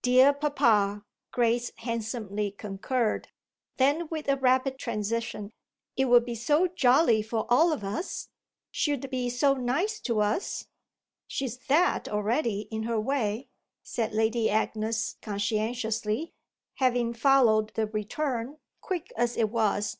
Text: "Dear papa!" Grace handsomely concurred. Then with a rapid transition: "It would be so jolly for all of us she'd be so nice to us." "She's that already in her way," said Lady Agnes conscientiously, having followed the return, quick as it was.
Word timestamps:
"Dear 0.00 0.32
papa!" 0.32 1.04
Grace 1.30 1.70
handsomely 1.76 2.50
concurred. 2.50 3.28
Then 3.76 4.08
with 4.08 4.28
a 4.30 4.38
rapid 4.38 4.78
transition: 4.78 5.52
"It 5.94 6.06
would 6.06 6.24
be 6.24 6.34
so 6.36 6.68
jolly 6.68 7.20
for 7.20 7.44
all 7.50 7.70
of 7.70 7.84
us 7.84 8.30
she'd 8.70 9.10
be 9.10 9.28
so 9.28 9.52
nice 9.52 10.00
to 10.00 10.22
us." 10.22 10.68
"She's 11.26 11.58
that 11.68 12.08
already 12.08 12.60
in 12.70 12.84
her 12.84 12.98
way," 12.98 13.50
said 13.82 14.14
Lady 14.14 14.48
Agnes 14.48 15.16
conscientiously, 15.20 16.32
having 16.76 17.12
followed 17.12 17.74
the 17.74 17.86
return, 17.86 18.56
quick 18.80 19.12
as 19.18 19.36
it 19.36 19.50
was. 19.50 19.98